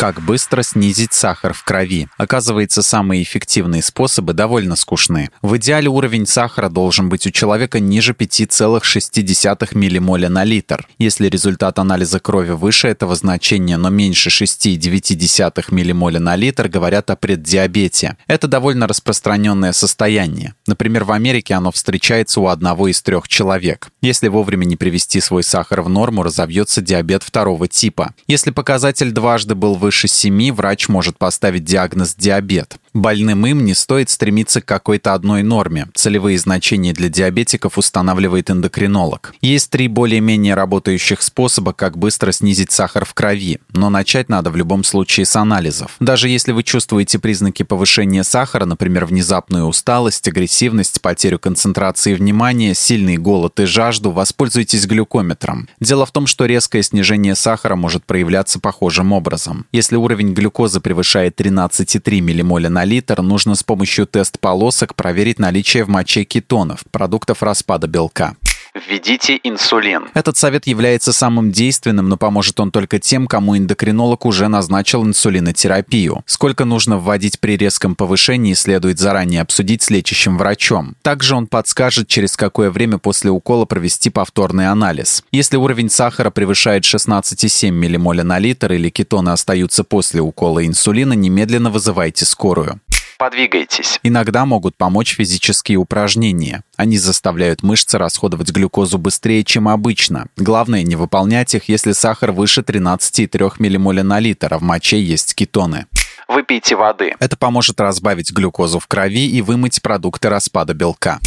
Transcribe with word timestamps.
Как 0.00 0.22
быстро 0.22 0.62
снизить 0.62 1.12
сахар 1.12 1.52
в 1.52 1.62
крови? 1.62 2.08
Оказывается, 2.16 2.80
самые 2.80 3.22
эффективные 3.22 3.82
способы 3.82 4.32
довольно 4.32 4.74
скучны. 4.74 5.28
В 5.42 5.58
идеале 5.58 5.90
уровень 5.90 6.26
сахара 6.26 6.70
должен 6.70 7.10
быть 7.10 7.26
у 7.26 7.30
человека 7.30 7.80
ниже 7.80 8.14
5,6 8.14 9.76
миллимоля 9.76 10.30
на 10.30 10.44
литр. 10.44 10.88
Если 10.96 11.28
результат 11.28 11.78
анализа 11.78 12.18
крови 12.18 12.52
выше 12.52 12.88
этого 12.88 13.14
значения, 13.14 13.76
но 13.76 13.90
меньше 13.90 14.30
6,9 14.30 15.64
миллимоля 15.70 16.18
на 16.18 16.34
литр, 16.34 16.68
говорят 16.68 17.10
о 17.10 17.16
преддиабете. 17.16 18.16
Это 18.26 18.48
довольно 18.48 18.86
распространенное 18.86 19.74
состояние. 19.74 20.54
Например, 20.66 21.04
в 21.04 21.12
Америке 21.12 21.52
оно 21.52 21.72
встречается 21.72 22.40
у 22.40 22.46
одного 22.46 22.88
из 22.88 23.02
трех 23.02 23.28
человек. 23.28 23.90
Если 24.00 24.28
вовремя 24.28 24.64
не 24.64 24.76
привести 24.76 25.20
свой 25.20 25.42
сахар 25.42 25.82
в 25.82 25.90
норму, 25.90 26.22
разовьется 26.22 26.80
диабет 26.80 27.22
второго 27.22 27.68
типа. 27.68 28.14
Если 28.26 28.50
показатель 28.50 29.10
дважды 29.10 29.54
был 29.54 29.74
выше 29.74 29.89
выше 29.90 30.06
7 30.06 30.52
врач 30.52 30.88
может 30.88 31.18
поставить 31.18 31.64
диагноз 31.64 32.14
диабет. 32.14 32.76
Больным 32.92 33.46
им 33.46 33.64
не 33.64 33.74
стоит 33.74 34.10
стремиться 34.10 34.60
к 34.60 34.64
какой-то 34.64 35.14
одной 35.14 35.42
норме. 35.42 35.86
Целевые 35.94 36.38
значения 36.38 36.92
для 36.92 37.08
диабетиков 37.08 37.78
устанавливает 37.78 38.50
эндокринолог. 38.50 39.34
Есть 39.40 39.70
три 39.70 39.86
более-менее 39.86 40.54
работающих 40.54 41.22
способа, 41.22 41.72
как 41.72 41.96
быстро 41.96 42.32
снизить 42.32 42.72
сахар 42.72 43.04
в 43.04 43.14
крови, 43.14 43.60
но 43.72 43.90
начать 43.90 44.28
надо 44.28 44.50
в 44.50 44.56
любом 44.56 44.82
случае 44.82 45.26
с 45.26 45.36
анализов. 45.36 45.94
Даже 46.00 46.28
если 46.28 46.50
вы 46.50 46.64
чувствуете 46.64 47.20
признаки 47.20 47.62
повышения 47.62 48.24
сахара, 48.24 48.64
например, 48.64 49.06
внезапную 49.06 49.66
усталость, 49.66 50.26
агрессивность, 50.26 51.00
потерю 51.00 51.38
концентрации 51.38 52.14
внимания, 52.14 52.74
сильный 52.74 53.16
голод 53.16 53.60
и 53.60 53.66
жажду, 53.66 54.10
воспользуйтесь 54.10 54.86
глюкометром. 54.86 55.68
Дело 55.78 56.06
в 56.06 56.10
том, 56.10 56.26
что 56.26 56.44
резкое 56.46 56.82
снижение 56.82 57.36
сахара 57.36 57.76
может 57.76 58.04
проявляться 58.04 58.58
похожим 58.58 59.12
образом. 59.12 59.66
Если 59.70 59.94
уровень 59.94 60.34
глюкозы 60.34 60.80
превышает 60.80 61.40
13,3 61.40 62.42
ммоль 62.42 62.68
на 62.68 62.79
литр, 62.84 63.22
нужно 63.22 63.54
с 63.54 63.62
помощью 63.62 64.06
тест-полосок 64.06 64.94
проверить 64.94 65.38
наличие 65.38 65.84
в 65.84 65.88
моче 65.88 66.24
кетонов, 66.24 66.84
продуктов 66.90 67.42
распада 67.42 67.86
белка. 67.86 68.36
Введите 68.74 69.40
инсулин. 69.42 70.08
Этот 70.14 70.36
совет 70.36 70.66
является 70.66 71.12
самым 71.12 71.50
действенным, 71.50 72.08
но 72.08 72.16
поможет 72.16 72.60
он 72.60 72.70
только 72.70 73.00
тем, 73.00 73.26
кому 73.26 73.56
эндокринолог 73.56 74.24
уже 74.26 74.46
назначил 74.48 75.04
инсулинотерапию. 75.04 76.22
Сколько 76.26 76.64
нужно 76.64 76.96
вводить 76.98 77.40
при 77.40 77.56
резком 77.56 77.96
повышении, 77.96 78.54
следует 78.54 78.98
заранее 78.98 79.40
обсудить 79.40 79.82
с 79.82 79.90
лечащим 79.90 80.38
врачом. 80.38 80.94
Также 81.02 81.34
он 81.34 81.48
подскажет, 81.48 82.06
через 82.06 82.36
какое 82.36 82.70
время 82.70 82.98
после 82.98 83.30
укола 83.30 83.64
провести 83.64 84.08
повторный 84.08 84.68
анализ. 84.68 85.24
Если 85.32 85.56
уровень 85.56 85.90
сахара 85.90 86.30
превышает 86.30 86.84
16,7 86.84 87.72
ммоль 87.72 88.22
на 88.22 88.38
литр 88.38 88.72
или 88.72 88.88
кетоны 88.88 89.30
остаются 89.30 89.82
после 89.82 90.20
укола 90.20 90.64
инсулина, 90.64 91.14
немедленно 91.14 91.70
вызывайте 91.70 92.24
скорую. 92.24 92.80
Подвигайтесь. 93.20 94.00
Иногда 94.02 94.46
могут 94.46 94.76
помочь 94.78 95.14
физические 95.14 95.76
упражнения. 95.76 96.64
Они 96.76 96.96
заставляют 96.96 97.62
мышцы 97.62 97.98
расходовать 97.98 98.50
глюкозу 98.50 98.96
быстрее, 98.96 99.44
чем 99.44 99.68
обычно. 99.68 100.28
Главное 100.38 100.82
не 100.84 100.96
выполнять 100.96 101.54
их, 101.54 101.68
если 101.68 101.92
сахар 101.92 102.32
выше 102.32 102.62
13,3 102.62 103.78
ммоль 103.78 104.02
на 104.02 104.20
литр, 104.20 104.54
а 104.54 104.58
в 104.58 104.62
моче 104.62 105.02
есть 105.02 105.34
кетоны. 105.34 105.84
Выпейте 106.28 106.76
воды. 106.76 107.14
Это 107.18 107.36
поможет 107.36 107.78
разбавить 107.78 108.32
глюкозу 108.32 108.78
в 108.78 108.86
крови 108.86 109.28
и 109.28 109.42
вымыть 109.42 109.82
продукты 109.82 110.30
распада 110.30 110.72
белка. 110.72 111.20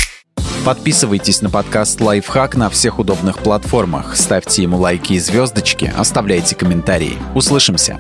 Подписывайтесь 0.66 1.44
на 1.44 1.52
подкаст 1.52 2.02
«Лайфхак» 2.02 2.56
на 2.56 2.72
всех 2.72 2.98
удобных 2.98 3.38
платформах, 3.38 4.16
ставьте 4.16 4.64
ему 4.64 4.78
лайки 4.78 5.14
и 5.14 5.20
звездочки, 5.20 5.94
оставляйте 5.96 6.56
комментарии. 6.56 7.20
Услышимся! 7.36 8.00